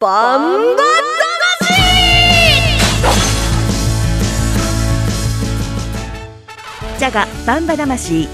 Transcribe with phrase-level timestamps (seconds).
[0.00, 0.82] バンバ
[6.96, 8.28] ジャガバンバ魂。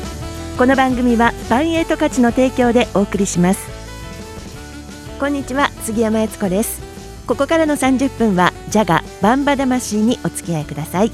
[0.59, 3.67] この番組はバンエイト価値の提供でお送りします。
[5.19, 6.83] こんにちは杉山悦子です。
[7.27, 11.13] ここからの30分はジャガバンバ魂にお付き合いください、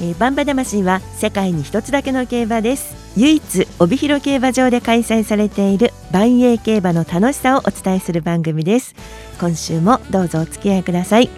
[0.00, 3.07] えー、バンバ魂は世界に一つだけの競馬です。
[3.18, 8.94] 唯一帯広競馬場で開催されている万栄競馬の楽しさをお伝えする番組です。
[9.40, 11.30] 今週もどうぞお付き合いください、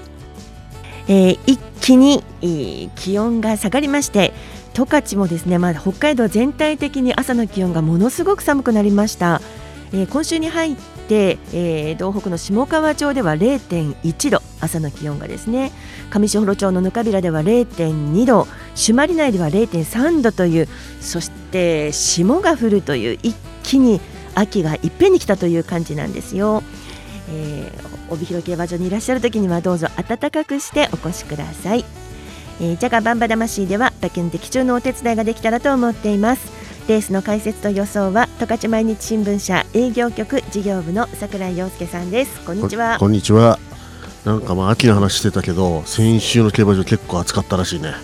[1.09, 4.33] えー、一気に、えー、気温が下がりまして
[4.73, 9.41] 十勝もですね、まあ、北海道全体的に朝の気温がものすごく寒くなりました、
[9.93, 10.77] えー、今週に入っ
[11.11, 15.73] て、えー、道北の下川町では0.1度朝の気温がですね
[16.11, 18.47] 上士幌町のぬかびらでは0.2度
[18.77, 20.69] 朱鞠内では0.3度という
[21.01, 23.35] そして霜が降るという一
[23.65, 24.01] 気に
[24.37, 26.63] 秋がいっぺんに来たという感じなんですよ。
[27.33, 31.85] えー、帯広競馬場にいらっしゃる時にはどうぞ暖かくしてお越しください。
[32.61, 42.41] えー、ジャガバンバ魂では馬券的中のお手伝いができたらと思っていますレースの解説と予想は十勝毎日新聞社営業局事業部の櫻井陽介さんです。
[42.45, 42.99] こんにちは。
[42.99, 43.59] こんにちは。
[44.25, 47.95] なんかまあ秋の話してたけど先週の競馬場結構暑かったらしいね。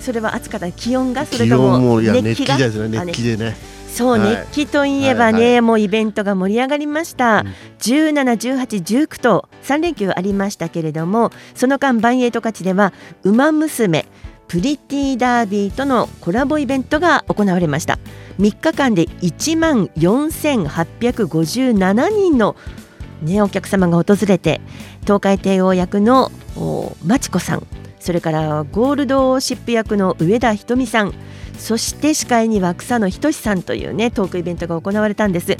[0.00, 0.70] それは暑かった。
[0.70, 2.56] 気温がそれとも熱気が？
[2.56, 3.56] 熱気熱気でね。
[3.88, 5.52] そう、はい、熱気といえばね、はい。
[5.52, 7.46] はい、もうイベントが盛り上がりました、うん、
[7.80, 8.12] 17、
[8.58, 12.92] 18、19と3連休ありましたけれどもその間バンエイト勝ちでは
[13.24, 14.04] 「ウマ娘」
[14.48, 17.98] プリティダービーとのコラボイベントが行われました。
[18.38, 22.54] 3日間で1万4857人の、
[23.22, 24.60] ね、お客様が訪れて
[25.02, 26.30] 東海帝王役の
[27.04, 27.66] まちこさん
[27.98, 31.14] それからゴールドシップ役の上田ひとみさん
[31.58, 35.56] そして司会には草野仁さんというねトークイベントが行われたんです。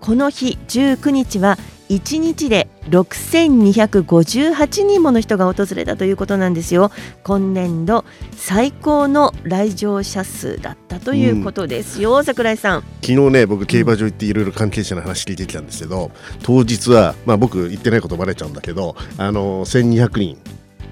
[0.00, 1.58] この日19日は
[1.90, 6.92] 1日で6258人もの人が訪れたということなんですよ。
[7.24, 8.04] 今年度
[8.36, 12.84] 最高の来場者数だったということですよ、うん、櫻井さん。
[13.02, 20.38] 昨日ね僕競馬場行っていろいろ関係者の話聞いてきたんですけど当日はまあ僕行ってないことバレちゃうんだけどあの1200人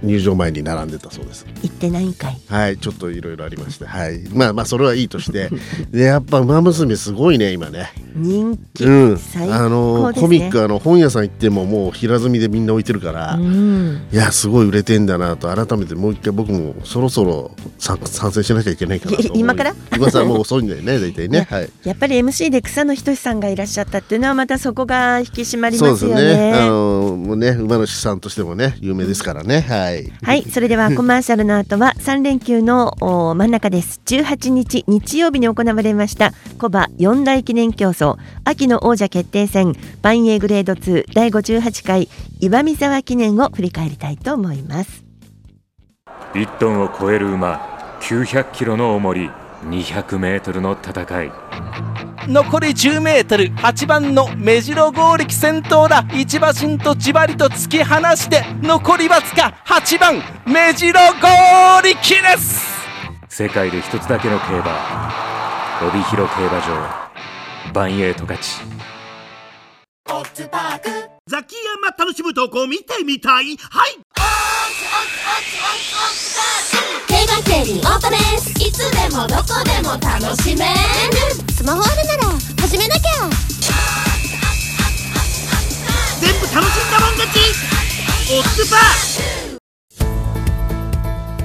[0.02, 1.46] 入場前に並んでたそうです。
[1.62, 2.40] 行ってないんかい。
[2.48, 3.86] はいちょっといろいろありまして。
[3.86, 4.20] はい。
[4.32, 5.50] まあまあそれはいいとして。
[5.90, 7.92] でやっぱ「ウマ娘」すごいね今ね。
[8.14, 9.18] 人気、うん、
[9.52, 17.98] あの、コミックあの本屋さん行ってももう平積みでみんな置いてるから、うん、いやすごい売れてんだなと改めてもう一回僕もそろそろ参
[18.32, 19.74] 戦しなきゃいけないかなと今から？
[19.94, 21.46] 今さもう遅いんだよね大体ね。
[21.48, 21.70] はい。
[21.84, 26.16] やっぱり MC で草野仁さんがいらっしゃったっていうのはまたそこが引き締まりますよね。
[26.16, 26.52] そうですね。
[26.54, 29.60] あのもうね馬主さんとしてもね有名ですからね。
[29.60, 29.87] はい
[30.22, 30.42] はい。
[30.42, 32.94] それではコマーシャルの後は 3連休の
[33.36, 34.00] 真ん中です。
[34.06, 38.16] 18日日曜日に行われましたコバ四大記念競争。
[38.44, 42.08] 秋の王者決定戦バンエーグレード2第58回
[42.40, 45.04] 岩見沢記念を振り返りたいと思います。
[46.34, 47.60] 1トンを超える馬
[48.00, 49.30] 900キロの重り
[49.64, 51.32] 200メートルの戦い。
[52.28, 56.04] 残り10メートル8番の目白剛力先頭だ。
[56.12, 62.68] 一馬身とじわりと突き放して残りわずか8番目白剛力です。
[63.28, 65.10] 世界で一つだけの競馬。
[65.88, 67.08] 帯広競馬場。
[67.72, 68.60] バンエイト勝ち
[71.28, 73.58] ザキヤマ楽しむ投稿見てみたい。
[73.58, 73.98] はい。
[77.06, 78.50] 競馬競輪オートレース。
[78.66, 80.72] いつでもどこでも楽しめる。
[81.52, 82.30] スマホあるなら
[82.62, 83.28] 始めなきゃ。
[86.18, 87.36] 全部楽しんだもん勝ち。
[88.32, 88.78] オッズパ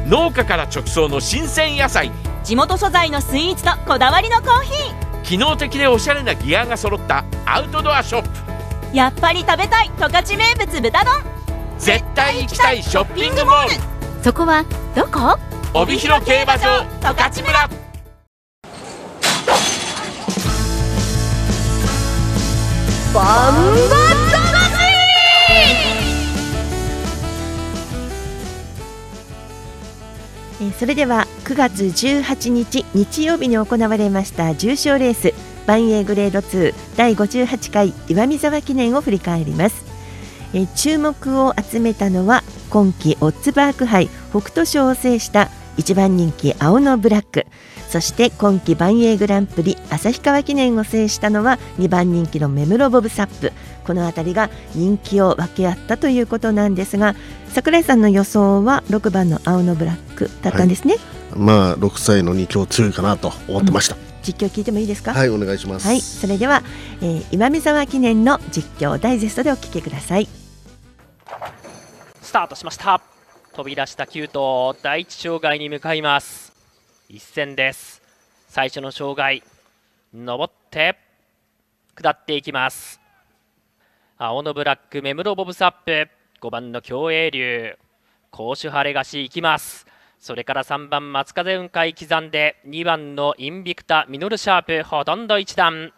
[0.05, 0.09] ー。
[0.09, 2.09] 農家から直送の新鮮野菜。
[2.45, 5.23] 地元素材のスイーツとこだわりのコーヒー。
[5.23, 8.52] 機能的でおしゃれなギアが揃ったアウトドアショップ
[8.93, 11.13] やっぱり食べたい十勝名物豚丼。
[11.79, 14.23] 絶対行きたいショッピングモール。
[14.23, 14.63] そこは
[14.95, 15.37] どこ？
[15.73, 17.69] 帯広競馬場十勝村。
[23.13, 24.03] バンバ
[30.71, 35.33] それでは9月18日日曜日に行われました重賞レース
[35.67, 39.85] 万栄グレード2第58回岩見沢記念を振り返ります。
[40.53, 47.47] え注目を集めたのは今季オッズバーク杯北斗賞を制した1番人気青のブラック。
[47.89, 53.51] そして今季万栄グランプリ旭川記念を制したのは2番人気のメムロボブサップ。
[53.83, 57.15] この辺りが人気を分け合ったということなんですが
[57.49, 60.95] 櫻井さんの予想は6番の青のブラックだったんですね、
[61.31, 65.13] はい、まあ6歳の2強強いかなと思ってました、うん、実況聞いてもいいですか？
[65.13, 65.85] はいお願いします。
[65.87, 66.63] はいそれでは、
[67.01, 70.27] えー、今見沢記念の実況ダイジェストでお聞きください。
[72.31, 72.99] タートしました。
[73.53, 76.51] 飛び出した9頭第一障害に向かいます。
[77.07, 78.01] 一戦です。
[78.47, 79.43] 最初の障害
[80.15, 80.97] 登って
[81.95, 82.99] 下っていきます。
[84.17, 86.09] 青のブラック目室ボブサップ
[86.41, 87.77] 5番の競泳流
[88.31, 89.85] 甲州晴れ菓子行きます
[90.23, 95.91] それから3番松風雲海刻んで2番のインビクタミノルシャープほとんど1段。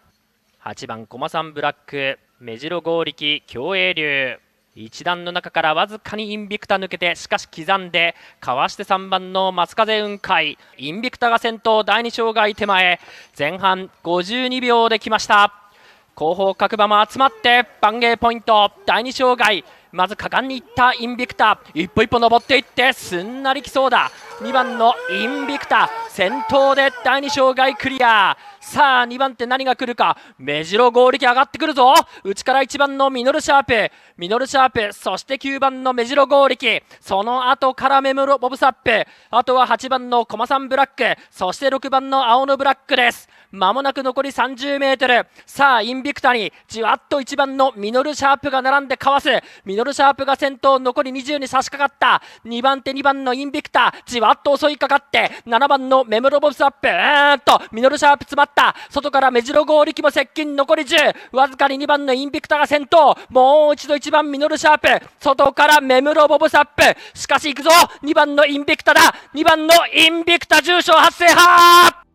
[0.63, 4.39] 8番駒さんブラック目白剛力競泳流
[4.77, 10.57] 1段の中からわずかにインビクタ抜けてしかし刻んでかわして3番の松風雲海。
[10.79, 12.99] インビクタが先頭第2障害手前。
[13.37, 15.53] 前半52秒できました。
[16.15, 18.71] 後方各馬も集まって番芸ポイント。
[18.87, 19.63] 第2障害
[19.95, 24.11] まず果敢にいったインビクタ一歩一歩登っていってすんなりきそうだ。
[24.41, 28.35] 2番のインビクタ先頭で第2障害クリア。
[28.59, 30.17] さあ2番手何が来るか。
[30.37, 31.93] 目白剛力上がってくるぞ。
[32.25, 33.89] 内から1番のミノルシャープ。
[34.17, 36.83] ミノルシャープそして9番の目白剛力。
[36.99, 39.05] その後からメムロボブサップ。
[39.31, 41.21] あとは8番のコマサンブラック。
[41.31, 43.29] そして6番のアオノブラックです。
[43.55, 45.25] まもなく残り30メートル。
[45.45, 49.29] さあインビクタにじわっと1番のミノルシャープが並んでかわす。
[49.63, 52.21] ミノルシャープが先頭残り20に差し掛かった。
[52.47, 56.89] 2番手2番のインビクタじわっと襲いかかって7番のメムロボブスアップ。
[56.89, 58.75] うーんとミノルシャープ詰まった。
[58.89, 63.17] 外から目白剛力も接近残り10わずかに2番のインビクタが先頭。
[63.29, 65.05] もう一度1番ミノルシャープ。
[65.21, 66.83] 外からメムロボブスアップ。
[67.17, 67.69] しかし行くぞ
[68.03, 69.01] 2番のインビクタだ。
[69.33, 72.05] 2番のインビクタ重賞発生派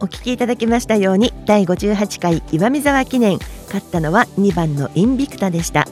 [0.00, 5.86] お聞きいただきましたように第58回岩見沢記念勝ったのは2番のインビクタでした。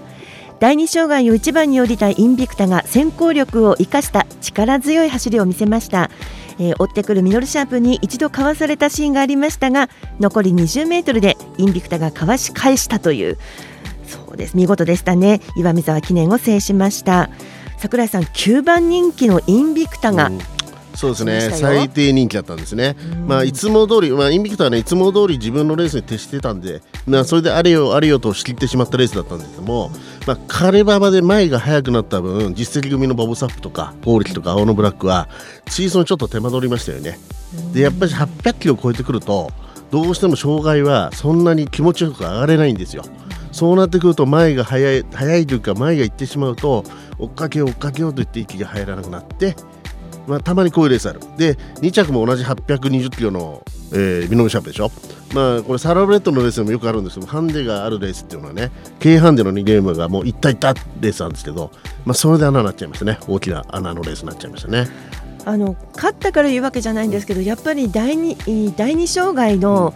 [0.59, 6.11] 第2障害を1番に降りたインビクタが先行力を生かした力強い走りを見せました、
[6.59, 13.37] えー追ってくるミノルシャープに一度かわされたシーンがありましたが残り20メートルでインビクタがかわし返したという
[14.07, 14.57] そうです。
[14.57, 15.41] 見事でしたね。
[15.57, 17.29] 岩見沢記念を制しました。
[17.79, 20.31] 桜井さん9番人気のインビクタが、
[20.97, 21.51] そうですね。
[21.53, 22.97] 最低人気だったんですね、
[23.27, 29.91] まあ、いつも通り、まあ、インビクタはねいつも通り自分のレースに徹してたんで、まあ、それであれよあれよと仕切ってしまったレースだったんですけども、
[30.27, 35.29] まあ、枯れ馬場で前が速くなった分実績組のボブサップとかホーリキとか青のブラックは
[35.67, 37.19] 追走にちょっと手間取りましたよね。
[37.73, 39.51] でやっぱり800キロを超えてくると
[39.91, 43.05] どうしても障害はそんなに気持ちよく上がれないんですよ。
[43.53, 46.85] そうなってくると前が速い速いというか前が行ってしまうと
[47.19, 49.57] 追っかけよう追っかけようと言って息が入らなくなって
[50.27, 51.21] まあ、たまにこういうレースある。
[51.37, 53.63] で2着も同じ820キロの、
[53.93, 54.91] えー、ミノムシャープでしょ。
[55.35, 58.71] まあこれサラブレッドのレースでもよくあるんですけどハンデがあるレースっていうのはね
[59.01, 61.71] 軽ハンデの2ゲームがもういったいったレースなんですけど、
[62.05, 63.19] まあ、それで穴になっちゃいましたね。
[63.27, 64.89] 大きな穴のレースになっちゃいましたね。
[65.45, 68.37] あの勝ったから言うわけじゃないんですけどやっぱり第二
[68.77, 69.95] 第二障害の、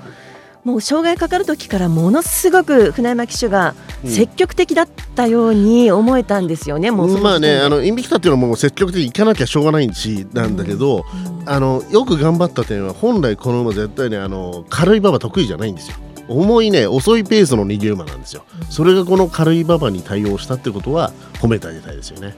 [0.64, 3.74] もう障害かかる時からものすごく船山騎手が
[4.04, 11.04] 積極的だったように思えたんですよね、もうそのまあねあのインビクタっていうのはもう積極的に行かなきゃしょうがないしなんだけど、
[11.46, 15.96] あのよく頑張った点は本来この馬絶対ねあの軽い馬場得意じゃないんですよ。
[16.28, 18.44] 重いね遅いペースの逃げ馬なんですよ。
[18.68, 22.36] それがこの軽い馬場に対応したってことは褒めてあげたいですよね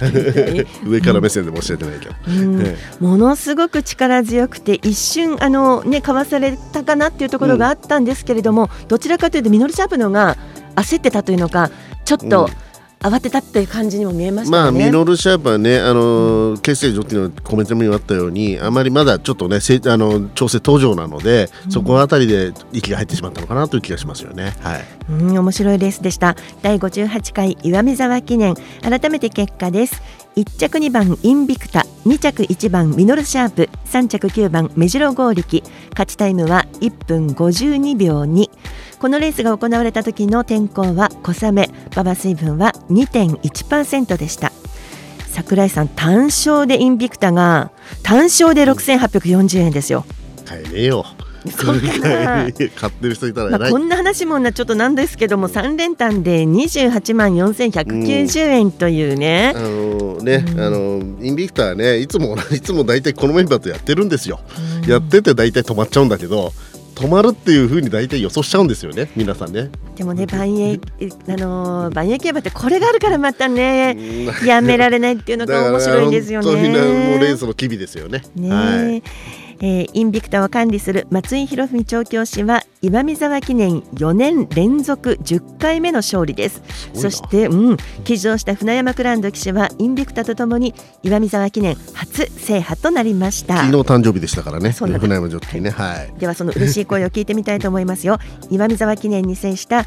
[0.86, 2.60] 上から目線でも教えてないけど、うん。
[2.60, 10.36] えものすごく力強くて一瞬あの、ね、かわされたかなっていうところがあったんですけれども、どちらかというとミノルシャープの方が
[10.76, 11.70] 焦ってたというのか
[12.04, 12.50] ちょっと
[13.04, 14.70] 慌てたっていう感じにも見えましたまあ。
[14.72, 24.54] ミノルシャープはね、あのー結成ジョッキーのコメントにもあったようにあまりまだちょっとねせあの調整途上なので、そこあたりで息が入ってしまったのかなという気がしますよね。
[24.60, 24.84] はい。
[25.10, 26.36] うん、面白いレースでした。
[26.62, 28.54] 第58回岩見沢記念。
[28.82, 30.00] 改めて結果です。
[30.36, 31.86] 1着2番インビクタ。
[32.06, 33.68] 2着1番ミノルシャープ。
[33.86, 38.50] 3着9番目白剛力勝ちタイムは1分52秒2
[39.04, 44.50] このレースが行われた時の天候は小雨馬場水分は2.1%でした。
[45.28, 47.70] 桜井さん単勝でインビクタが
[48.02, 50.06] 単勝で6840円ですよ。
[50.46, 51.04] 買えねえよ。
[51.54, 52.48] そうかな。
[52.74, 53.70] 買ってる人いたらまあ。
[53.70, 64.40] こんな話もなちょっとなんですけども3連単で28万4190円というね、あのね、あのインビクターはねいつもいつも大体このメンバーとやってるんですよ、
[64.88, 66.54] やってて大体止まっちゃうんだけど
[66.94, 69.10] 止まるっていう風に大体予想しちゃうんですよね。
[69.16, 69.70] 皆さんね。
[69.96, 70.80] でもね万栄
[71.28, 73.96] あのー万栄競馬ってこれがあるからまたね
[74.44, 76.46] やめられないっていうのが面白いんですよね。
[76.50, 78.22] 本当にねもうレースの機微ですよね。
[78.36, 79.02] ねはい
[79.60, 86.62] えーインビクタを管理する松井博文調教師は岩見沢記念4年連続10回目の勝利です。
[86.92, 93.56] そして、うん、騎乗した船山クランド騎手はインビクタとともに岩見沢記念初制覇となりました。
[93.56, 95.70] 昨日誕生日でしたからね船山ジョッキーね。
[95.70, 96.12] はい。
[96.18, 98.18] ではその嬉しい声を聞いてみたいと思いますよ。
[98.50, 99.86] 岩見沢記念に制した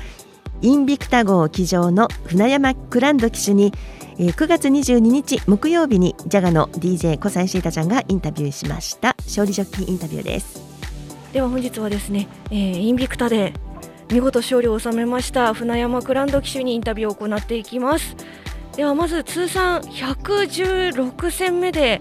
[0.62, 3.74] インビクタ号騎乗の船山クランド騎手に、
[4.20, 9.16] えー、9月22日木曜日にジャガの DJ 小西シータちゃんがインタビューしました。
[9.20, 10.60] 勝利ジョッキーインタビューです。
[11.34, 13.54] では本日はですね、えー、インビクタで
[14.12, 18.16] 見事勝利を収めました船山クランド騎手にインタビューを行っていきます。
[18.76, 22.00] ではまず通算116戦目で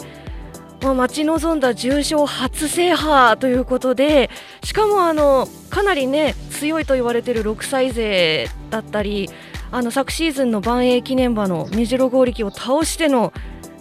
[0.80, 4.30] まあ、待ち望んだ重賞初制覇ということで
[4.62, 9.28] しかもあのかなりね強いと言われている6歳勢だったり
[9.72, 13.32] あの昨シーズンの万栄記念馬の目白剛力を倒しての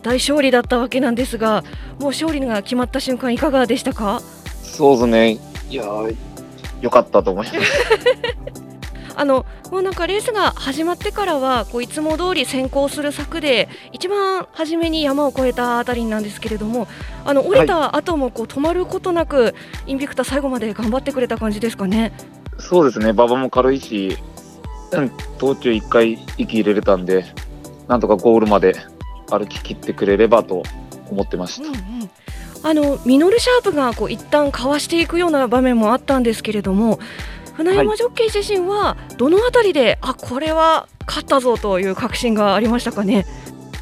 [0.01, 1.63] 大勝利だったわけなんですが
[2.00, 4.22] もう勝利が決まった瞬間いかがでしたか？
[4.63, 5.39] そうですね。
[5.70, 5.84] いや
[6.82, 7.60] よかったと思います。
[9.18, 16.88] あのもうなんかレースが始まってからはこういつも通り先行する策で一番初めに山を越えたあたりなんですけれども
[17.24, 19.56] あの降りた後もこう止まることなく
[19.88, 22.12] インビクタ最後まで頑張ってくれた感じですかね？
[22.60, 23.12] そうですね。
[23.12, 24.18] 馬場も軽いし、
[24.92, 27.25] うん、途中1回息入れれたんで
[27.88, 28.75] なんとかゴールまで
[29.30, 30.63] 歩き切ってくれればと
[31.10, 31.68] 思ってました。
[31.68, 32.10] うんうん。
[32.63, 37.00] あのミノルシャープがこう一旦かわしていくような場面もあったんですけれども
[37.54, 43.25] 船山ジョッキー自身はどのあたりで、あこれは勝ったぞという確信がありましたかね？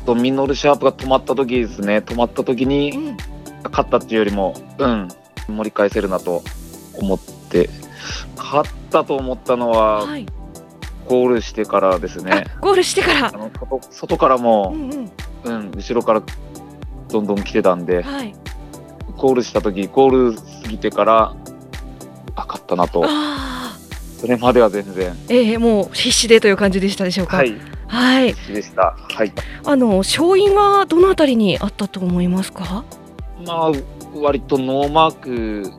[0.05, 1.99] とミノルシャープが止まった時ですね。
[1.99, 3.17] 止まった時に、うん、
[3.71, 5.07] 勝ったっていうよりもうん
[5.47, 6.43] 盛り返せるなと
[6.99, 7.19] 思っ
[7.49, 7.69] て
[8.35, 10.25] 勝ったと思ったのは、はい、
[11.07, 15.11] ゴールしてからですねゴールしてからあの外外からも、うん、うん
[15.43, 16.23] うん、後ろから
[17.09, 18.33] どんどん来てたんで、はい、
[19.17, 21.35] ゴールした時ゴール過ぎてから
[22.35, 23.03] あ勝ったなと。
[24.19, 25.13] それまでは全然。
[25.27, 27.37] ええー、もう必死でという感じでしたでしょうか。
[27.37, 27.53] はい。
[27.87, 28.29] はい。
[28.29, 28.95] 必死でした。
[28.97, 29.33] はい。
[29.65, 32.85] あの勝因はどのあたりにあったと思いますか？
[33.45, 33.71] まあ
[34.15, 35.71] 割とノーマーク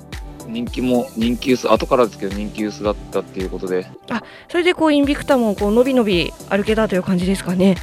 [0.46, 3.86] 人気も人気薄後からですけど人気薄だったっていうことで。
[4.10, 7.76] あ、それでこうインビクタもこう伸び伸び歩けたという感じですかね。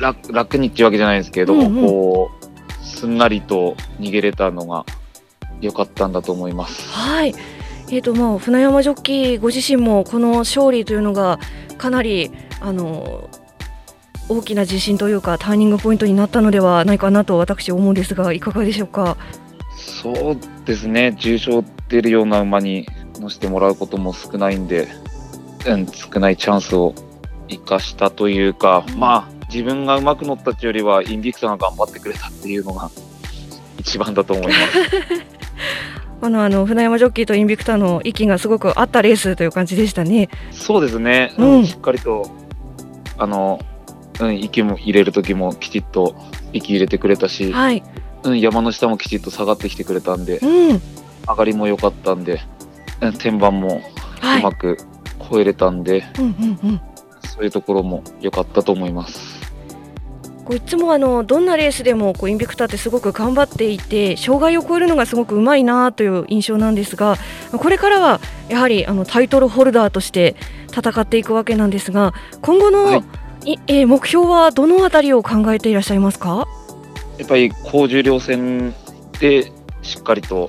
[0.00, 4.86] 楽楽にっていうわけじゃないですけど、うんうん、こうすんなりと逃げれたのが
[5.60, 6.88] 良かったんだと思います。
[6.90, 7.34] はい。
[7.92, 11.40] えーとまあ、船山ジョッキーご自身もこの勝利というのが
[11.76, 13.28] かなりあの
[14.28, 19.16] 大きな自信というかターニングポイントになったのではないかなと私思うんですがいかがでしょうか？
[19.90, 22.86] そうですね重賞出るような馬に
[23.18, 24.88] 乗せてもらうことも少ないんで、
[25.66, 26.94] うん、少ないチャンスを
[27.48, 32.90] 生かしたというか、うん、まあ自分がうまく乗ったというよりはインビクタが頑張ってくれたっていうのが
[33.78, 34.58] 一番だと思います。
[36.22, 40.28] あのあの船山ジョッキーとインビクターの息がすごく合ったレースという感じでしたね。
[40.52, 42.30] そうですね、うん、しっかりと
[43.16, 43.58] あの、
[44.20, 46.14] うん、息も入れる時もきちっと
[46.52, 47.82] 息入れてくれたし、はい、
[48.24, 50.80] うん、山の下もきちっと下がってきてくれたんで、うん、
[51.26, 52.40] 上がりも良かったんで、
[53.00, 53.80] うん、天板も
[54.38, 54.78] うまく
[55.30, 56.80] 越えれたんで、はいうんうんうん、
[57.26, 59.40] そういうところも良かったと思います。
[60.44, 67.16] こういつもあのどんなレースでもこうインビクターってすごく頑張っていて障害を超えるのがすごくうまいなという印象なんですが
[67.52, 70.34] これからはやはりあのタイトルホルダーとして
[70.76, 72.96] 戦っていくわけなんですが今後の、は
[73.44, 76.48] い、えー、目標はどのあたりを考えていらっしゃいますか？
[77.20, 78.74] やっぱり高重量戦
[79.20, 80.48] でしっかりと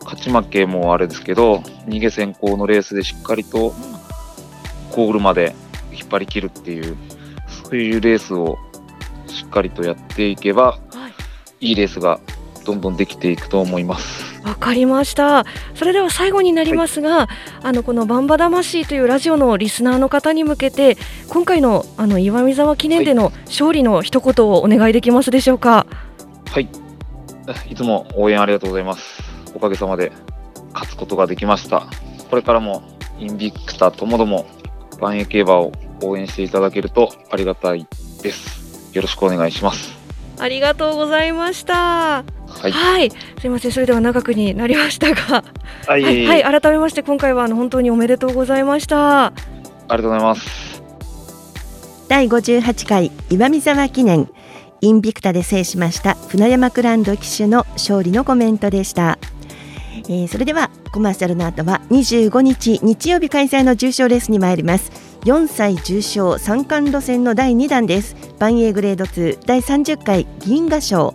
[0.00, 1.56] 勝ち負けもあれですけど
[1.86, 3.74] 逃げ先行のレースでしっかりと
[4.92, 5.54] ゴールまで
[5.92, 6.96] 引っ張り切るっていう
[7.64, 8.56] そういうレースを
[9.26, 11.08] しっかりとやっていけば、は
[11.60, 12.18] い、いいレースが
[12.64, 14.24] どんどんできていくと思います。
[14.42, 15.44] わかりました。
[15.74, 17.28] それでは最後になりますが、はい、
[17.64, 20.96] あのこのバンバ魂というラジオのリスナーの方に向けて、
[21.28, 25.70] 今回のあの岩見沢記念での勝利の一言をお願いできますでしょうか？
[25.70, 26.05] はい。
[26.60, 26.68] い。
[27.76, 29.22] つも応援ありがとうございます。
[29.54, 30.12] おかげさまで
[30.72, 31.86] 勝つことができました。
[32.28, 32.82] これからも
[33.18, 34.46] インビクタともども
[35.00, 35.72] 万栄競馬を
[36.02, 37.86] 応援していただけるとありがたい
[38.22, 38.90] です。
[38.92, 39.96] よろしくお願いします。
[40.38, 42.24] ありがとうございました。
[42.48, 43.72] はい、はい、すみません。
[43.72, 45.44] それでは長くになりましたが。
[45.86, 49.26] はい、はい、はい、改めまして今回はあの本当におめでとうございました。
[49.26, 50.82] ありがとうございます。
[52.08, 54.28] 第58回岩見沢記念
[54.86, 59.18] インビクタで制しました船山クランド騎手の勝利のコメントでした、
[60.04, 64.92] えー、それではコマーシャルの後は25日日曜日開催の重賞レースに参ります。
[65.24, 68.16] 4歳重賞三冠路線の第2弾です。
[68.38, 71.14] 万栄グレード2第30回銀河賞、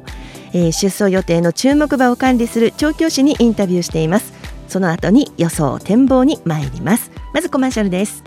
[0.54, 4.34] えー、出走予定の注目馬を管理する調教師にインタビューしています。
[4.68, 7.10] その後に予想展望に参ります。
[7.34, 8.24] まずコマーシャルです。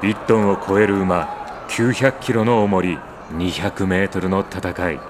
[0.00, 3.13] 1トンを超える馬900キロの重り。
[3.32, 5.00] 200メートルの戦い。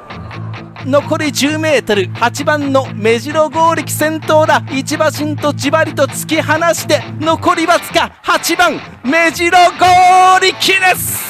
[0.87, 4.62] 残り 10m8 番の目白剛力先頭だ。
[4.71, 11.25] 一馬身とじわりと突き放して残りわずか8番目白剛力です。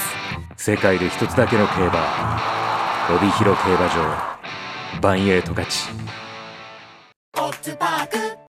[0.57, 2.41] 世界で一つだけの競馬
[3.17, 5.89] 帯広競馬場バンエイト勝ち。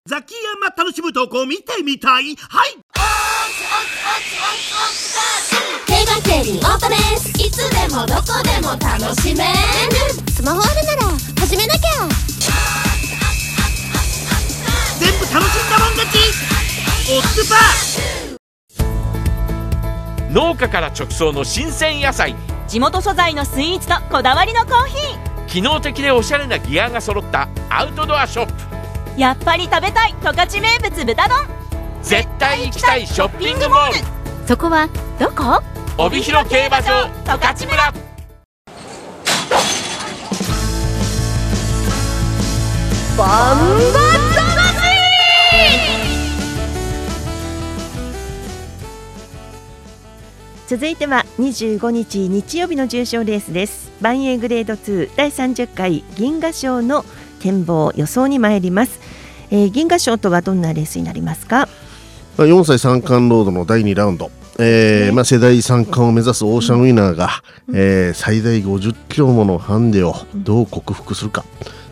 [0.07, 2.35] ザキヤマ楽しむとこ見てみたい？
[2.35, 2.77] はい
[7.37, 9.51] いつでもどこでも楽しめる。
[10.31, 11.01] スマホあるなら
[11.39, 12.07] 始めなきゃ。
[14.99, 16.17] 全部楽しんだもん勝ち。
[17.11, 17.55] オッズパ
[20.31, 22.35] 農家から直送の新鮮野菜。
[22.67, 25.45] 地元素材のスイーツとこだわりのコーヒー。
[25.47, 28.53] 機能的でおしゃれなギアが揃ったアウトドアショップ。
[29.19, 30.15] やっぱり食べたい。
[30.21, 31.64] 十勝名物豚丼
[32.05, 34.47] 絶対行きたいショッピングモール。
[34.47, 34.87] そこは
[35.19, 35.59] どこ？
[35.97, 37.93] 帯広競馬場十勝村。
[43.17, 44.05] バンバ
[50.67, 53.91] 続いては25日日曜日の重賞レースです。
[54.01, 57.03] 万栄グレード2第30回銀河賞の
[57.39, 58.99] 展望予想に参ります、
[59.51, 61.67] えー、銀河賞とはどんなレースになりますか？
[62.37, 64.29] 4歳三冠ロードの第2ラウンド。
[64.57, 67.29] えーまあ、世代三冠を目指すオーシャンウィナーが、
[67.67, 71.43] うん、えー、最大50キロものハンデをどう克服するか、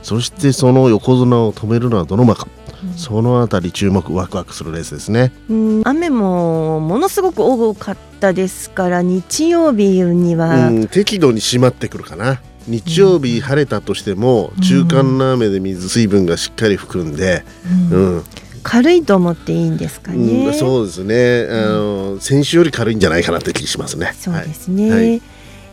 [0.01, 2.47] そしてその横綱を止めるのはどの馬か、
[2.95, 12.41] そのあたり注目ワクワクするレースですね、うん、雨もものすごく多かったですから日曜日には、うん、適度に締まってくるかな。
[12.65, 17.43] 日曜日晴れたとしても、中間の雨で水水分がしっかり含んで、
[17.91, 18.23] うん
[18.63, 20.48] 軽いと思っていいんですかね。
[20.48, 21.48] うん、そうですね。
[21.50, 24.13] あの、先週より軽いんじゃないかなって気しますね。
[24.17, 24.91] そうですね。
[24.91, 25.22] はい、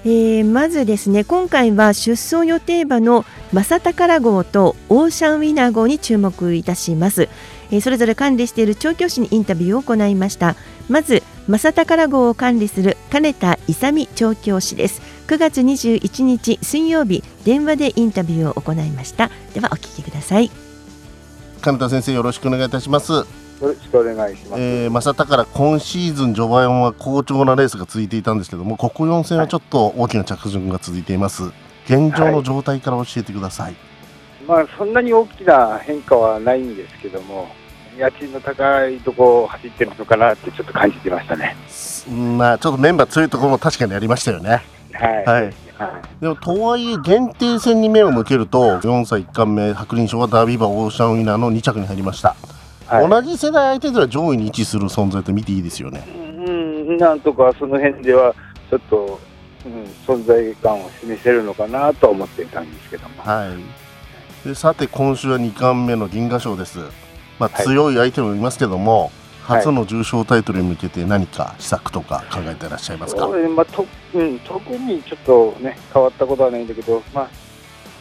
[0.05, 7.29] えー、まずですね今回は出走予定馬の正宝号とオーシャンウィナー号に注目いたします、
[7.71, 10.57] えー、それぞれ管理している調教師にインタビューを行いました
[10.89, 20.70] まず正宝号を管理する金田勇調教師です9月21日水曜日電話でインタビューを行いましたではお聞きください
[21.61, 23.25] 金田先生よろしくお願いいたしますよ
[23.61, 24.63] ろしくお願いします。
[24.63, 31.53] えー、正宝今シーズン序盤は好調なレースが続いていたんですけども、ここ4戦はちょっと大きな着順が続いています。
[31.85, 33.67] 現状の状態から教えてください。
[33.67, 33.77] はい、
[34.47, 37.49] まあそんなに大きな変化はないんですけども、
[37.99, 41.55] 家賃の高いとこを走ってるのかなってちょっと感じてましたね。
[42.39, 44.63] まあちょっとメンバー強いところも確かにありましたよね。
[44.95, 45.25] はい。
[45.45, 45.70] はい
[46.21, 52.37] でもとはいえ限定戦に目を向けると4歳1冠目白輪賞はダービー馬オーシャンウィナーの2着に入りました、
[52.87, 56.05] はい、同じ世代相手では上位に位置する存在と見ていいですよね。
[56.07, 58.35] うんなんとかその辺では
[58.69, 59.21] ちょっと、
[59.65, 63.23] うん、存在感を示せるのかなと思っていたんですけども。
[63.23, 63.47] は
[64.45, 64.49] い。
[64.49, 66.79] でさて今週は2冠目の銀河賞です、
[67.39, 69.11] まあ、強い相手もいますけども、はい
[69.51, 77.29] 初の重賞タイトルに向けて何か施策とか考えていらっしゃいますか、まあとうん、特にちょっとね変わったことはないんだけど、まあ、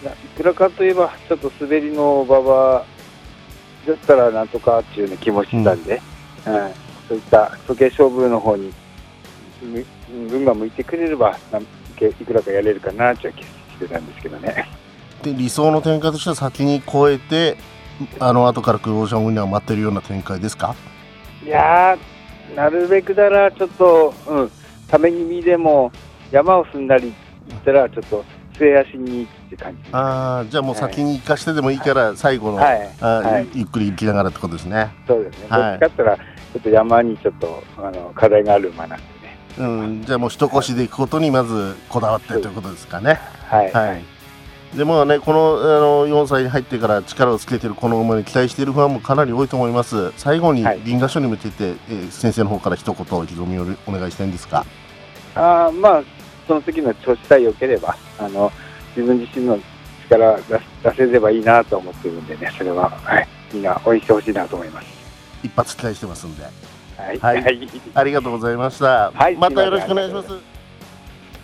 [0.07, 2.85] いくらかといえばちょっと滑りの馬場
[3.87, 6.01] だったらなんとかっていう、ね、気もしてたんで、
[6.45, 6.71] うん、うん、
[7.07, 8.71] そういった時計勝負の方に
[10.11, 11.37] 運が向いてくれれば
[11.99, 14.69] いくらかやれるかなっていう気してたんですけどね。
[15.21, 17.57] で理想の展開としては先に超えて
[18.19, 20.75] あの後からクローシャンウィナーを待ってるような展開ですか？
[21.43, 21.97] いや
[22.55, 24.51] なるべくならちょっと、うん、
[24.87, 25.91] ために見でも
[26.31, 27.13] 山を踏んだり
[27.47, 28.23] 行ったら、ちょっと
[28.57, 34.91] 末足にって感じああ、じゃあもう先に行かしてでもいいから、最後の、はい、あはい、ゆっくり行きながらってことですね。
[35.07, 35.47] そうですね。
[35.49, 39.37] はい、どっちかったら、ちょっと山にちょっとあの課題がある馬なんでね。
[39.57, 43.19] うん、じゃあもう一腰で行くことにまずこだわってということですかね。
[43.47, 43.71] はい。
[43.71, 44.18] はい
[44.75, 50.11] でもね、このあの4歳に入ってから力をつけているこの馬に期待しているファンもかなり多いと思います。
[50.15, 54.63] 最後に銀河賞に向けて、はい、えー、先生の方から一言意気込みをお願いしたいんですか？
[55.35, 56.03] あまあ、
[56.47, 58.51] その時の調子さえ良ければ、あの
[58.95, 59.57] 自分自身の
[60.07, 64.87] 力出出せればいいなと思っているんでね、それは、はい、みんな応援してほしいなと思います。
[65.43, 66.43] 一発期待してますんで。
[66.43, 69.11] はい、はい、ありがとうございました。
[69.11, 70.58] はい、またよろしくお願いします。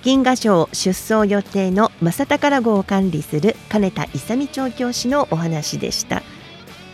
[0.06, 6.22] 銀河賞出走予定の正宝号を管理する金田勇調教師のお話でした。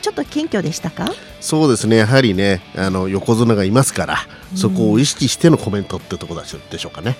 [0.01, 1.11] ちょっと謙虚でしたか？
[1.41, 1.97] そうですね。
[1.97, 4.17] やはりねあの横綱がいますから、
[4.55, 6.47] そこを意識してのコメントってところで
[6.79, 7.17] しょうかね。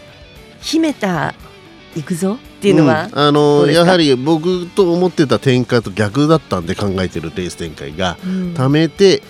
[0.61, 1.33] 秘めた
[1.93, 9.21] 行くぞっていうのは、うん、あのやはり僕と思ってた展開と逆だったんで考えてるレース展開が、うん、貯めて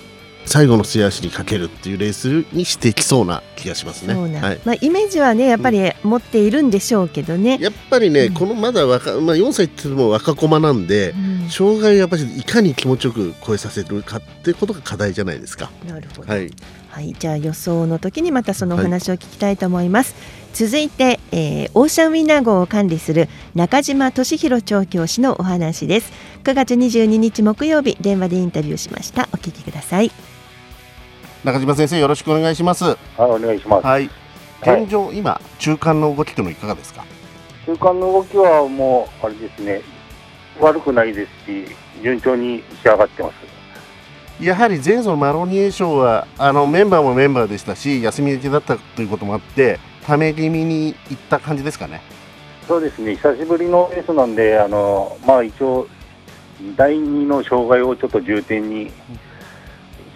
[0.45, 4.15] 最後の末脚にかけるっていうレースにしてきそうな気がしますね。
[4.15, 7.57] はい、まあ、イメージはねやっぱり持っているんでしょうけどね。
[7.61, 15.71] やっぱりね、うん、このまだ若、まあ、4歳っても若駒なんで、うん、障害をやっぱりいかに気持ちよく超えさせるかってことが課題じゃないですか。
[15.87, 16.51] なるほど、はい。
[16.89, 20.13] はい、じゃあ予想の時にまたそのお話を聞きたいと思います。
[20.13, 26.11] はい続いて、えー、オーシャンウィナー号を管理する中島俊弘調教師のお話です。
[26.43, 29.29] 9月22日木曜日電話でインタビューしました。
[29.31, 30.11] お聞きください
[31.43, 32.83] 中島先生よろしくお願いします。
[32.83, 33.85] はいお願いします。
[33.85, 34.09] はい。
[34.61, 37.03] 現状、はい、今中間の動きというのはいかがですか？
[37.65, 39.81] 中間の動きはもうあれですね。
[40.59, 41.65] 悪くないですし
[42.03, 44.43] 順調に仕上がってます。
[44.43, 50.95] やはり前走のマロニエ賞はあのメンバーもメンバーでしたし休み明けだったということもあってため気味にいっ
[51.29, 52.01] た感じですかね？
[52.67, 55.87] そうですね、久しぶりのレースなんで、あのまあ、一応、
[56.77, 58.91] 第2の障害をちょっと重点に、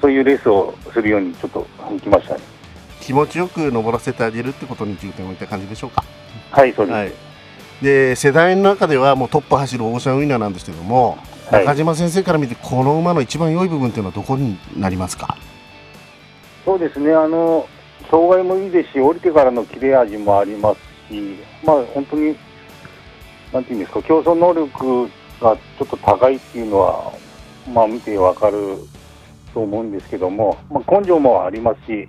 [0.01, 2.41] そういうレースをするようにちょっと行きましたね。
[3.01, 6.03] 気持ちよく登らせてあげるってことに重点を置いた感じでしょうか。
[6.51, 6.95] はい、そうです。
[6.95, 7.13] はい、
[7.81, 11.17] で世代の中ではもうトップ走るオーシャンウィナーなんですけども、
[11.51, 15.37] はい、中島先生から見てこの馬の一番良い部分というのはどこになりますか？
[16.63, 17.67] そうですねあの
[18.09, 22.35] 障害もいいですし、降りてからの切れ味もありますし、まあ、本当に、
[23.51, 25.09] なんていうんですか、競争能力
[25.41, 27.11] がちょっと高いっていうのは、
[27.73, 28.77] まあ、見てわかる
[29.55, 32.05] と思うんですけども、まあ、根性もありますし、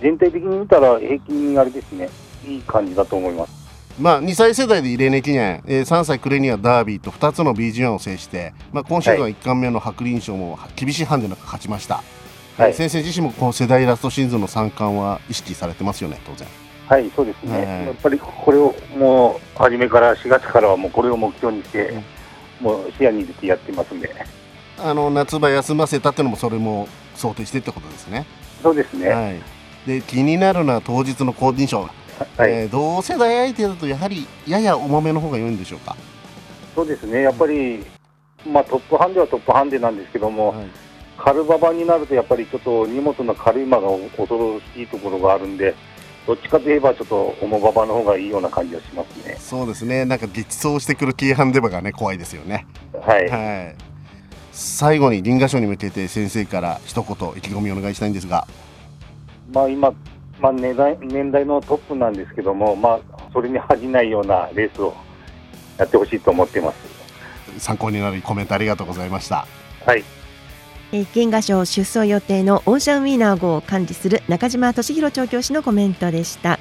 [0.00, 2.08] 全体的に見たら平均あれですね、
[2.44, 3.66] いい感じだと思います。
[4.00, 12.02] まあ、2歳世代で異例ネ記念、えー、3歳暮れにはダービーと2つの BG1 を制して、まあ、今シーズンは1冠目の白輪賞も厳しいハンデなく勝ちました。
[12.58, 16.48] はい、先生自身もこの世代ラストシーズンの三冠は意識されてますよね、当然。
[16.88, 21.88] はい、そうですね、やっぱりこれをもう初めから4月からはもうこれを目標にして、
[22.60, 24.08] うん、もう視野に入れてやってますんで
[24.78, 28.26] あの夏場休ませたっていうのもそれも想定してってことですね。
[28.62, 29.40] そうですね、はい、
[29.86, 35.96] で気になるのは当日のコーディション、はいえー、同世代相手だとやはりやや重めの方が良いんでしょうか？
[36.74, 37.84] そうですねやっぱり、
[38.46, 40.66] うん、まあ、トップハンデはトップハンデなんですけども、はい
[41.18, 45.74] 軽馬場になるとやっぱりちょっと荷物の軽い馬が恐ろしいところがあるんで、
[46.26, 49.34] どっちかといえばちょっと重馬場の方がいいような感じがしますね。
[49.38, 50.04] そうですね。
[50.04, 52.66] なんか激走してくる軽ハンデ馬がね怖いですよね。
[53.00, 53.30] はい。
[53.30, 53.76] はい。
[54.56, 58.46] 最後に銀河賞に向けて先生から一言意気込みをお願いしたいんですが。
[59.52, 59.92] まあ今
[60.40, 64.94] まあ年代年代のトップなんですけども、まあそれに恥じないようなレースを
[65.76, 66.76] やってほしいと思ってます。
[67.58, 69.46] 参考になるコメントありがとうございました。
[69.84, 70.02] はい。
[70.92, 76.60] えー、原画賞出走予定のオーシャンウィーナー号を管理する中島俊弘調教師のコメントでした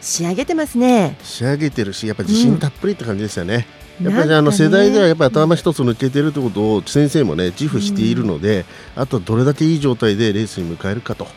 [0.00, 8.64] 仕上げてますね仕上げてるしやっぱ自信たっぷりって感じですよね、うん、やっぱりあの世代ではやっぱ頭一つ抜けてるってことを先生もね自負しているので、
[8.96, 11.28] うん、あとどれだけいい状態でレースに迎えるかと、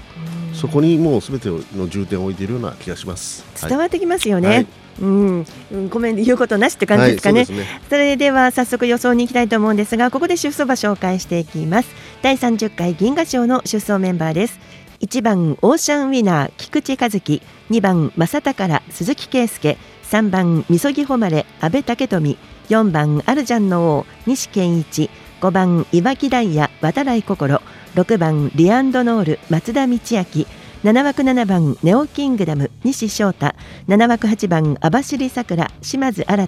[0.49, 3.45] うん、そこにもうすべての重点を置いているような気がします。
[3.67, 4.67] 伝わってきますよね、はい。
[4.99, 5.45] うん、
[5.89, 7.41] ごめん言うことなしって感じですかね。
[7.41, 11.89] はいそね、それでは早速予想に行きたいと思うんですがここで出走馬紹介していきます。
[12.23, 14.59] 第30回銀河賞の出走メンバーです。
[15.01, 17.41] 1番オーシャンウィナー菊池和樹。
[17.69, 19.77] 2番正宝鈴木圭介
[20.09, 22.37] 3番みそぎ誉れ阿部武富。
[22.69, 25.09] 4番アルジャンの王西健一。
[25.41, 27.59] 5番岩木ダイヤ渡来心。
[27.95, 29.99] 6番リアンドノール松田道明。
[30.83, 33.53] 7枠7番ネオキングダム西翔太。
[33.89, 36.45] 7枠8番網走さくら島津新。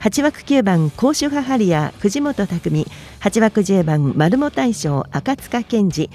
[0.00, 2.86] 8枠9番甲州ハハリア藤本匠。
[3.20, 6.10] 8枠10番丸茂大将赤塚健二。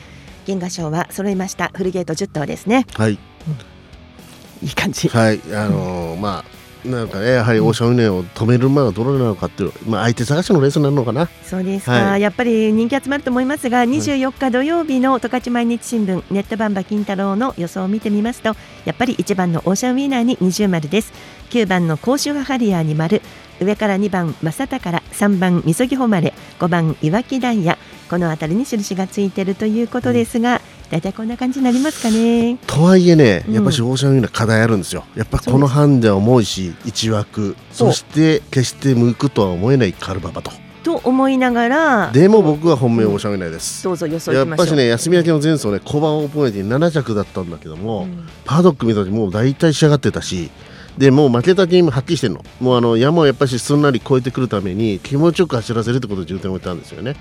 [0.45, 1.71] 原画賞は揃いました。
[1.73, 2.85] フルゲート10頭ですね。
[2.95, 5.07] はい、うん、いい感じ。
[5.07, 5.39] はい。
[5.53, 11.29] あのー、まあなんかねやはりオーシャンウィネを止める馬はどれなのかっていう、まあ、相手探しのレースになるのかな。
[11.43, 21.13] そうですか、はい、やっぱり人気集まると思いますが24日土曜日の十勝毎日新聞ネットバンバ金太郎の予想を見てみますとやっぱり1番のオーシャンウィナーに20丸です。
[21.49, 23.21] 9番の甲州ハリアーに丸。
[23.61, 27.77] 上から2番正宝3番みそぎ誉れ5番いわきダイヤ
[28.09, 30.61] この辺りに印がついているということですが、
[30.93, 32.55] 大体こんな感じになりますかね。
[32.67, 35.05] とはいえね、やっぱしオーシャンウィーナー課題あるんですよ。
[35.15, 40.51] やっぱこのハンデは重いし、1枠、そして決して向くとは思えないカルババと。
[40.83, 50.51] と思いながらでも僕は本命オーシャンウィナーです、どうぞ予想やっぱしね休み明けの前走ね小判オープンエディ7着だったんだけども、うん、パドック見た時もう大体仕上がってたし
[50.97, 52.45] でもう負けたゲームはっきりしてるの。
[52.59, 57.15] もうあの山をやっぱしすんなり越えてくるために気持ちよく走らせるってことで重点を置いたんですよね。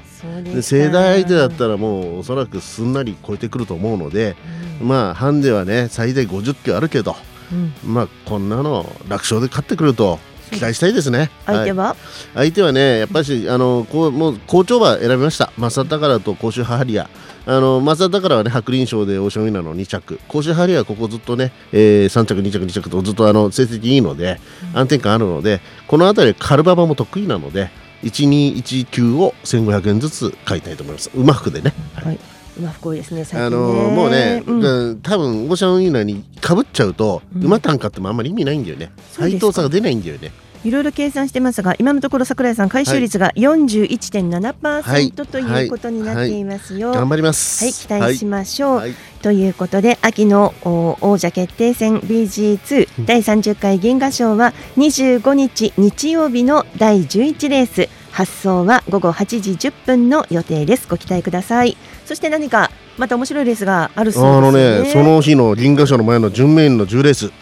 [0.45, 4.37] で世代相手だったらもうおそらくすんなり越えてくると思うので、
[4.81, 7.17] うん、まあハンデはね最大50キロあるけど、
[7.51, 7.55] う
[7.89, 10.19] ん、まあこんなの楽勝で勝ってくると
[10.53, 11.31] 期待したいですね。
[11.47, 11.97] 相手は、はい、
[12.35, 15.53] 相手はね、やっぱりあのこうもう好調馬選びました。
[15.57, 17.09] マサタカラと甲州ハリア。
[17.45, 20.21] あのマサタカラはね白輪賞でオーシャンウィナーの2着。
[20.29, 24.41] 甲州ハリアはここずっとね、えー、3着2着2着とずっとあの成績いいので、
[24.75, 27.71] 安定感あるので、この辺りカルババも得意なので。
[28.03, 31.09] 1219を1500円ずつ買いたいと思います。
[31.15, 31.73] 馬服でね。
[31.95, 32.19] はい。
[32.59, 33.25] 馬服多いですね。
[33.35, 38.91] あのもうね、うん、多分オーシャンウィナーにかぶっちゃうと、うん、馬単価ってもあんまり意味ないんだよね。
[39.17, 40.33] 配当差が出ないんだよね。
[40.65, 46.97] いろいろ計算してますが今のところ櫻井さん回収率が41.7%、はい、ということになっていますよ、はい。
[46.97, 47.65] はい、頑張ります。
[47.65, 48.83] はい期待しましょう、
[49.23, 57.88] ということで秋の王者決定戦 BG2 第30回銀河賞は25日日曜日の第11レース。
[58.12, 60.87] 発送は午後8時10分の予定です。
[60.87, 61.79] ご期待ください
[62.12, 64.53] そして何かまた面白いレースがあるそうです、ね、あの
[64.85, 67.33] ねその日の銀河賞の前の準メインの10レース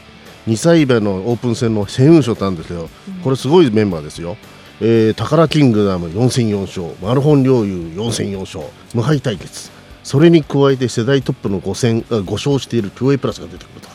[0.46, 2.88] 2歳馬のオープン戦のセウン賞なんですけど、
[3.24, 4.36] これすごいメンバーですよ。
[4.80, 9.72] えー、宝キングダム4戦4勝マルホン領有4戦4勝無敗対決。
[10.04, 13.88] それに加えて世代トップの5戦5勝している競泳プラスが出てくると。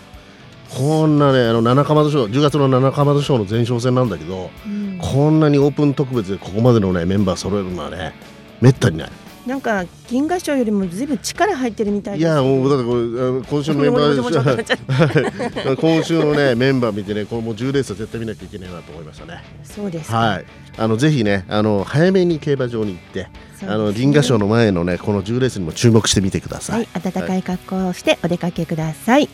[0.78, 8.14] こんなねあの七かまど賞10月の七かまど賞の前哨戦なんだけど、うん、こんなにオープン特別でここまでのねメンバー揃えるのはね
[8.60, 9.12] めったにない。
[9.46, 13.02] なんか銀河賞よりもずいぶん力入ってるみたいいやもうだってこれ
[13.48, 19.44] 今週のメンバー今週のねメンバー見てねこれもう10レースは絶対見なきゃいけないなと思いましたね。
[19.64, 20.46] そうですはい
[20.78, 23.30] あのぜひねあの早めに競馬場に行って、ね、
[23.68, 26.80] あの銀河賞の前のねこの10レースにも注目してみてください。
[26.80, 29.22] はい、暖かい格好をしてお出かけください。
[29.22, 29.30] はい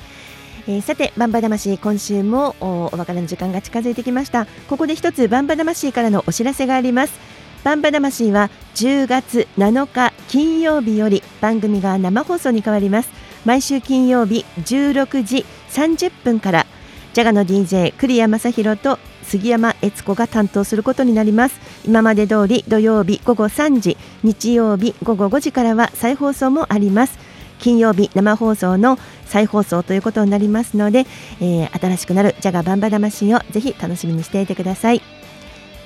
[0.67, 7.30] えー、さてバンバ魂今週もお別れの時間が近づいてきましたここで一つバンバ魂からのお知らせがあります
[7.63, 13.11] バンバ魂は10月7日金曜日より番組が生放送に変わります。
[13.45, 16.65] 毎週金曜日16時30分から
[17.13, 21.59] ジャガの DJ 栗山正宏と杉山悦子が担当することになります。
[21.85, 27.19] 今まで通り土曜日午後3時日曜日午後5時からは再放送もあります。
[27.59, 28.97] 金曜日生放送の
[29.27, 31.05] 再放送ということになりますので、
[31.39, 35.20] えー、新しくなるジャガバンバ魂をぜひ楽しみにしていてください。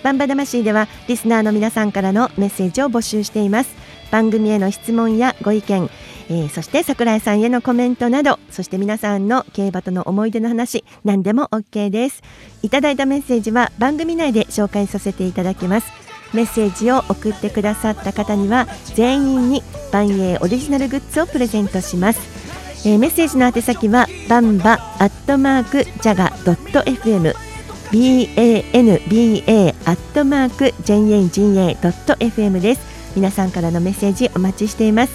[0.05, 3.75] バンバ魂ではリスナーの皆さんからのメッセージを募集しています。
[4.11, 5.89] 番組への質問やご意見、
[6.29, 12.21] えー、そして桜井さんへのコメントなどそして皆さんの競馬との思い出の話何でも OK です。
[12.61, 15.87] いただいたメッセージは番組内で紹介させていただきます。
[16.35, 27.54] メッセージを送ってくださった方には全員に万栄オリジナルグッズをプレゼントします、えー、メッセージの宛先はバンバアットマークジャガドット FM
[27.91, 32.95] banba アットマーク janga.fm です。
[33.15, 35.13] 皆さんからのメッセージお待ちしています、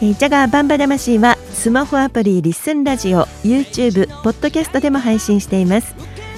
[0.00, 5.94] えー、ジャガーバンバ魂はスマホアプリリッスンラジオ YouTube ポッドキャストでも配信しています。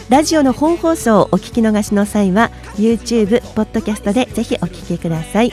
[0.09, 5.53] ラジオの本放送をお聞き逃しの際は YouTube ポッドキャストでぜひお聞きください、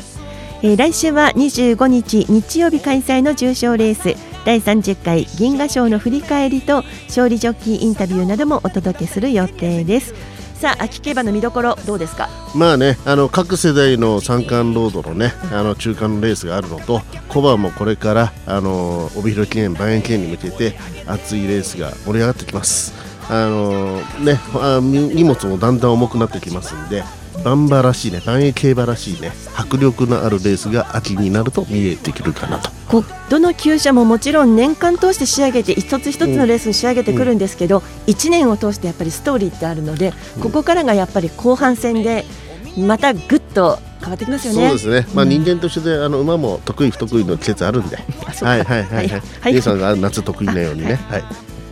[0.64, 4.18] えー、来週は25日日曜日開催の重賞レース。
[4.50, 10.16] 第30回銀河賞の振り返りと勝利ジョッキーインタビューなどもお届けする予定です。
[10.56, 12.30] さあ秋競馬の見どころどうですか？
[12.56, 20.74] まあねあの各世代の三冠ロードのねあの中間レースがあるのとコバもこれからあの帯広記念万円記念に向けて
[21.06, 22.96] 熱いレースが盛り上がってきます。
[23.30, 27.04] あのねあ荷物もだんだん重くなってきますんで
[27.44, 42.26] バンバらしいね万栄競馬らしいね迫力のあるレースが秋になると見えてくるかなとこどの厩舎ももちろん年間通して仕上げて一つ一つのレースに仕上げてくるんですけど、うん、1年を通してやっぱりストーリーってあるので、うん、ここからがやっぱり後半戦で
[42.78, 44.68] またぐっと変わってきますよね。
[44.70, 45.14] そうですね。
[45.14, 47.98] まあ人間としてあの馬も得意不得意の季節あるんで。
[47.98, 49.22] はいはいはいはい。
[49.42, 50.96] はい、さんが夏得意なようにね。
[51.10, 51.24] はい。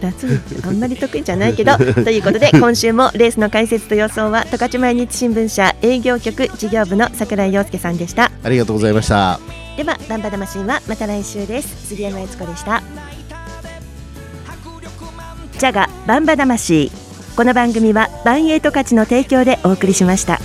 [0.01, 8.31] 夏あんまり得意じゃないけど ということで今週もレースの解説と予想は十勝毎日新聞社営業局事業部の櫻井陽介さんでした。
[8.43, 9.39] ありがとうございました。
[9.75, 11.88] ではバンバ魂はまた来週です。
[11.89, 12.81] 杉山悦子でした。
[15.57, 16.91] ジャガバンバ魂。
[17.36, 20.39] この番組はバンエイト価値の提供でお送りしました。